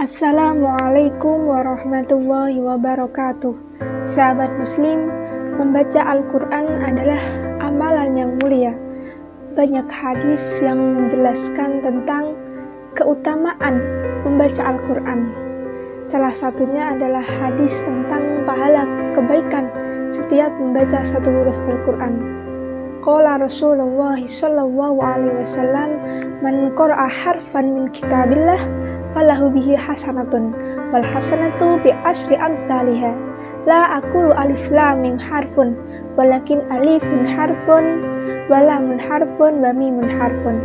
Assalamualaikum 0.00 1.44
warahmatullahi 1.44 2.56
wabarakatuh. 2.56 3.52
Sahabat 4.00 4.48
Muslim, 4.56 5.12
membaca 5.60 6.00
Al-Quran 6.00 6.80
adalah 6.80 7.20
amalan 7.60 8.16
yang 8.16 8.32
mulia. 8.40 8.72
Banyak 9.52 9.84
hadis 9.92 10.40
yang 10.64 10.80
menjelaskan 10.96 11.84
tentang 11.84 12.32
keutamaan 12.96 13.76
membaca 14.24 14.72
Al-Quran. 14.72 15.36
Salah 16.00 16.32
satunya 16.32 16.96
adalah 16.96 17.20
hadis 17.20 17.76
tentang 17.84 18.48
pahala 18.48 18.88
kebaikan 19.12 19.68
setiap 20.16 20.48
membaca 20.56 21.04
satu 21.04 21.28
huruf 21.28 21.60
Al-Quran. 21.68 22.24
Qala 23.04 23.36
Rasulullah 23.36 24.16
sallallahu 24.16 24.96
alaihi 24.96 25.44
wasallam 25.44 26.00
man 26.40 26.72
qara'a 26.72 27.04
harfan 27.04 27.76
min 27.76 27.84
kitabillah 27.92 28.88
falahu 29.12 29.50
bihi 29.50 29.74
hasanatun 29.74 30.54
wal 30.94 31.06
hasanatu 31.06 31.78
bi 31.82 31.90
asri 32.06 32.36
amsalihha 32.38 33.14
la 33.68 34.00
aqulu 34.00 34.32
alif 34.34 34.70
lam 34.72 35.04
mim 35.04 35.16
harfun 35.18 35.76
walakin 36.16 36.64
alifun 36.70 37.28
harfun 37.28 37.84
walamun 38.48 38.98
harfun 38.98 39.62
wa 39.62 39.70
mimun 39.70 40.08
harfun 40.08 40.58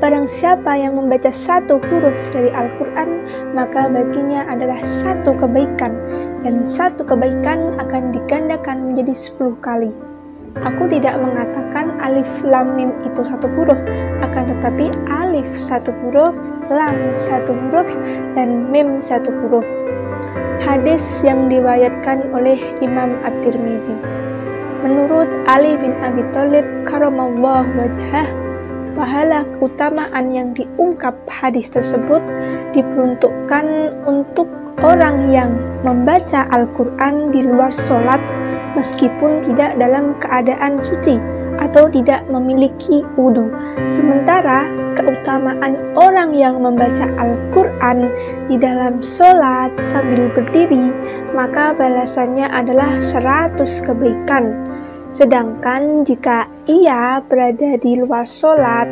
Barang 0.00 0.24
siapa 0.32 0.80
yang 0.80 0.96
membaca 0.96 1.28
satu 1.28 1.76
huruf 1.76 2.16
dari 2.32 2.48
Al-Quran, 2.56 3.20
maka 3.52 3.84
baginya 3.84 4.48
adalah 4.48 4.80
satu 4.80 5.36
kebaikan, 5.36 5.92
dan 6.40 6.64
satu 6.72 7.04
kebaikan 7.04 7.76
akan 7.76 8.08
digandakan 8.08 8.88
menjadi 8.88 9.12
sepuluh 9.12 9.60
kali. 9.60 9.92
Aku 10.58 10.90
tidak 10.90 11.14
mengatakan 11.22 11.94
alif 12.02 12.26
lam 12.42 12.74
mim 12.74 12.90
itu 13.06 13.22
satu 13.22 13.46
huruf, 13.54 13.78
akan 14.18 14.42
tetapi 14.50 14.90
alif 15.06 15.46
satu 15.56 15.94
huruf, 16.02 16.34
lam 16.66 17.14
satu 17.14 17.54
huruf, 17.54 17.86
dan 18.34 18.66
mim 18.68 18.98
satu 18.98 19.30
huruf. 19.30 19.62
Hadis 20.60 21.22
yang 21.24 21.48
diwayatkan 21.48 22.28
oleh 22.34 22.58
Imam 22.82 23.16
At-Tirmizi. 23.24 23.94
Menurut 24.84 25.28
Ali 25.48 25.76
bin 25.76 25.96
Abi 26.04 26.24
Thalib 26.34 26.66
karamallahu 26.84 27.68
wajhah, 27.76 28.28
pahala 28.98 29.46
keutamaan 29.56 30.34
yang 30.34 30.52
diungkap 30.52 31.14
hadis 31.30 31.72
tersebut 31.72 32.20
diperuntukkan 32.76 33.66
untuk 34.04 34.50
orang 34.80 35.28
yang 35.32 35.52
membaca 35.84 36.48
Al-Quran 36.52 37.32
di 37.32 37.44
luar 37.44 37.72
sholat 37.72 38.20
meskipun 38.74 39.42
tidak 39.46 39.78
dalam 39.78 40.14
keadaan 40.22 40.78
suci 40.78 41.18
atau 41.60 41.90
tidak 41.90 42.24
memiliki 42.30 43.04
wudhu. 43.18 43.50
Sementara 43.92 44.70
keutamaan 44.96 45.76
orang 45.98 46.32
yang 46.32 46.62
membaca 46.62 47.06
Al-Quran 47.20 48.08
di 48.48 48.56
dalam 48.56 49.02
sholat 49.04 49.74
sambil 49.90 50.30
berdiri, 50.32 50.94
maka 51.36 51.76
balasannya 51.76 52.48
adalah 52.48 52.98
100 52.98 53.60
kebaikan. 53.86 54.56
Sedangkan 55.10 56.06
jika 56.06 56.46
ia 56.70 57.18
berada 57.26 57.74
di 57.82 57.98
luar 57.98 58.24
sholat 58.24 58.86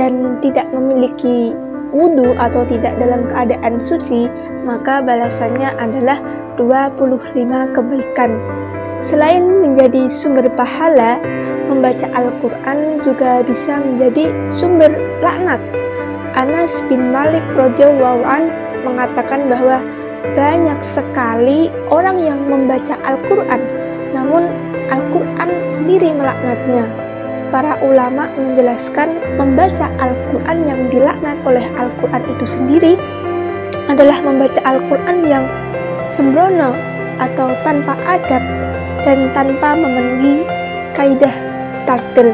dan 0.00 0.40
tidak 0.40 0.64
memiliki 0.72 1.52
wudhu 1.92 2.32
atau 2.40 2.64
tidak 2.64 2.96
dalam 2.96 3.28
keadaan 3.28 3.76
suci, 3.78 4.26
maka 4.64 5.04
balasannya 5.04 5.76
adalah 5.76 6.18
25 6.56 7.76
kebaikan. 7.76 8.32
Selain 9.02 9.42
menjadi 9.42 10.06
sumber 10.06 10.46
pahala, 10.54 11.18
membaca 11.66 12.06
Al-Quran 12.14 13.02
juga 13.02 13.42
bisa 13.42 13.82
menjadi 13.82 14.30
sumber 14.46 14.94
laknat. 15.18 15.58
Anas 16.38 16.80
bin 16.86 17.10
Malik 17.10 17.42
radhiyallahu 17.58 18.22
an 18.22 18.48
mengatakan 18.86 19.50
bahwa 19.50 19.82
banyak 20.38 20.78
sekali 20.86 21.66
orang 21.90 22.22
yang 22.22 22.40
membaca 22.46 22.94
Al-Quran, 23.02 23.60
namun 24.14 24.46
Al-Quran 24.86 25.50
sendiri 25.66 26.14
melaknatnya. 26.14 26.86
Para 27.50 27.76
ulama 27.82 28.30
menjelaskan 28.38 29.12
membaca 29.36 29.90
Al-Quran 30.00 30.58
yang 30.62 30.80
dilaknat 30.88 31.36
oleh 31.44 31.66
Al-Quran 31.74 32.22
itu 32.38 32.44
sendiri 32.48 32.92
adalah 33.90 34.24
membaca 34.24 34.62
Al-Quran 34.62 35.26
yang 35.26 35.44
sembrono 36.14 36.72
atau 37.20 37.52
tanpa 37.60 37.92
adab 38.08 38.40
dan 39.02 39.30
tanpa 39.34 39.74
memenuhi 39.74 40.46
kaidah 40.94 41.34
tartil. 41.84 42.30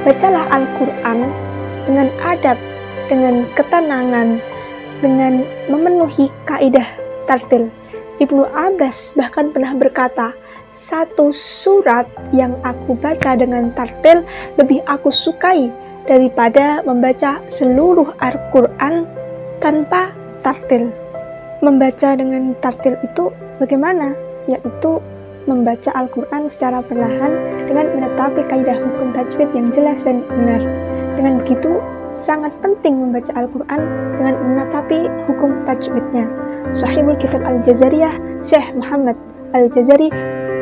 Bacalah 0.00 0.48
Al-Quran 0.48 1.28
dengan 1.84 2.08
adab, 2.24 2.56
dengan 3.12 3.44
ketenangan, 3.52 4.40
dengan 5.04 5.44
memenuhi 5.68 6.32
kaidah 6.48 6.86
tartil. 7.28 7.68
Ibnu 8.20 8.44
Abbas 8.52 9.16
bahkan 9.16 9.52
pernah 9.52 9.72
berkata, 9.76 10.32
satu 10.76 11.32
surat 11.34 12.08
yang 12.32 12.56
aku 12.64 12.96
baca 12.96 13.36
dengan 13.36 13.68
tartil 13.76 14.24
lebih 14.56 14.80
aku 14.88 15.12
sukai 15.12 15.68
daripada 16.08 16.80
membaca 16.84 17.40
seluruh 17.52 18.16
Al-Quran 18.24 19.04
tanpa 19.60 20.12
tartil. 20.40 20.88
Membaca 21.60 22.16
dengan 22.16 22.56
tartil 22.64 22.96
itu 23.04 23.28
bagaimana? 23.60 24.16
Yaitu 24.48 25.04
membaca 25.60 25.92
Al-Quran 25.92 26.48
secara 26.48 26.80
perlahan 26.80 27.32
dengan 27.68 27.86
menetapi 27.92 28.40
kaidah 28.48 28.80
hukum 28.80 29.12
tajwid 29.12 29.52
yang 29.52 29.68
jelas 29.76 30.00
dan 30.00 30.24
benar. 30.32 30.64
Dengan 31.20 31.44
begitu, 31.44 31.76
sangat 32.16 32.48
penting 32.64 32.96
membaca 32.96 33.28
Al-Quran 33.36 33.80
dengan 34.16 34.34
menetapi 34.40 34.98
hukum 35.28 35.52
tajwidnya. 35.68 36.24
Sahibul 36.72 37.20
Kitab 37.20 37.44
Al-Jazariyah, 37.44 38.16
Syekh 38.40 38.72
Muhammad 38.72 39.20
Al-Jazari 39.52 40.08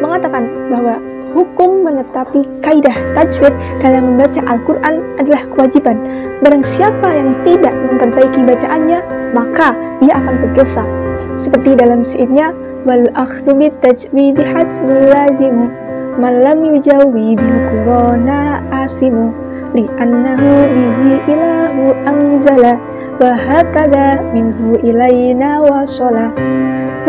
mengatakan 0.02 0.50
bahwa 0.66 0.98
hukum 1.30 1.86
menetapi 1.86 2.42
kaidah 2.58 2.98
tajwid 3.14 3.54
dalam 3.78 4.14
membaca 4.14 4.40
Al-Quran 4.50 4.94
adalah 5.22 5.42
kewajiban. 5.54 5.96
Barang 6.42 6.66
siapa 6.66 7.06
yang 7.14 7.34
tidak 7.46 7.74
memperbaiki 7.74 8.40
bacaannya, 8.46 8.98
maka 9.30 9.78
ia 10.02 10.18
akan 10.18 10.34
berdosa. 10.42 10.82
Seperti 11.38 11.78
dalam 11.78 12.02
syairnya, 12.02 12.50
wal 12.86 13.06
akhdhu 13.14 13.54
bit 13.58 13.74
tajwidi 13.82 14.42
hajmul 14.42 15.10
lazimu 15.10 15.66
man 16.18 16.34
lam 16.42 16.58
yujawidi 16.64 17.50
qurana 17.70 18.62
asimu 18.86 19.34
li 19.74 19.84
annahu 19.98 20.50
bihi 20.74 21.12
ilahu 21.32 21.94
anzala 22.06 22.78
wa 23.18 23.34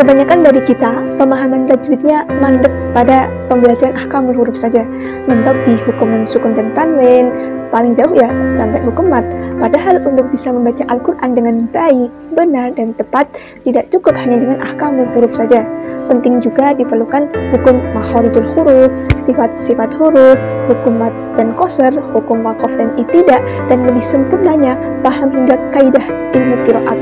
Kebanyakan 0.00 0.40
dari 0.40 0.64
kita, 0.64 0.96
pemahaman 1.20 1.68
tajwidnya 1.68 2.24
mandek 2.40 2.72
pada 2.96 3.28
pembelajaran 3.52 3.92
ahkamul 4.00 4.32
huruf 4.32 4.56
saja. 4.56 4.80
Mentok 5.28 5.60
di 5.68 5.76
hukuman 5.84 6.24
sukun 6.24 6.56
dan 6.56 6.72
tanwin, 6.72 7.28
paling 7.68 7.92
jauh 7.92 8.16
ya 8.16 8.32
sampai 8.48 8.80
hukum 8.80 9.12
mat. 9.12 9.28
Padahal 9.60 10.00
untuk 10.00 10.32
bisa 10.32 10.56
membaca 10.56 10.88
Al-Quran 10.88 11.36
dengan 11.36 11.68
baik, 11.68 12.08
benar, 12.32 12.72
dan 12.80 12.96
tepat, 12.96 13.28
tidak 13.60 13.92
cukup 13.92 14.16
hanya 14.16 14.40
dengan 14.40 14.58
ahkamul 14.64 15.04
huruf 15.12 15.36
saja. 15.36 15.68
Penting 16.08 16.40
juga 16.40 16.72
diperlukan 16.72 17.28
hukum 17.52 17.76
makhorijul 17.92 18.48
huruf, 18.56 18.88
sifat-sifat 19.28 19.92
huruf, 20.00 20.40
hukum 20.64 20.96
mat 20.96 21.12
dan 21.36 21.52
koser, 21.52 21.92
hukum 22.16 22.40
wakof 22.40 22.72
dan 22.72 22.88
itidak, 22.96 23.44
dan 23.68 23.84
lebih 23.84 24.00
sempurnanya 24.00 24.80
paham 25.04 25.28
hingga 25.28 25.60
kaidah 25.76 26.08
ilmu 26.32 26.56
kiroat. 26.64 26.96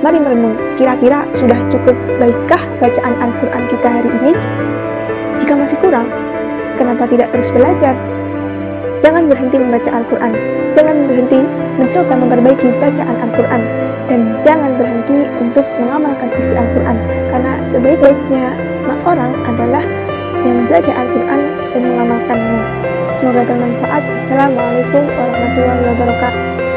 Mari 0.00 0.16
merenung, 0.16 0.56
kira-kira 0.80 1.28
sudah 1.36 1.60
cukup 1.68 1.92
baikkah 2.16 2.62
bacaan 2.80 3.14
Al-Quran 3.20 3.62
kita 3.68 3.84
hari 3.84 4.08
ini? 4.08 4.32
Jika 5.36 5.52
masih 5.52 5.76
kurang, 5.76 6.08
kenapa 6.80 7.04
tidak 7.04 7.28
terus 7.36 7.52
belajar? 7.52 7.92
Jangan 9.04 9.28
berhenti 9.28 9.60
membaca 9.60 9.92
Al-Quran, 9.92 10.32
jangan 10.72 11.04
berhenti 11.04 11.44
mencoba 11.76 12.16
memperbaiki 12.16 12.68
bacaan 12.80 13.16
Al-Quran, 13.28 13.62
dan 14.08 14.20
jangan 14.40 14.72
berhenti 14.80 15.28
untuk 15.36 15.68
mengamalkan 15.76 16.32
isi 16.32 16.54
Al-Quran, 16.56 16.96
karena 17.28 17.52
sebaik-baiknya 17.68 18.56
orang 19.04 19.36
adalah 19.44 19.84
yang 20.48 20.64
belajar 20.64 20.96
Al-Quran 20.96 21.40
dan 21.76 21.82
mengamalkannya. 21.84 22.64
Semoga 23.20 23.44
bermanfaat. 23.44 24.02
Assalamualaikum 24.16 25.04
warahmatullahi 25.12 25.82
wabarakatuh. 25.92 26.69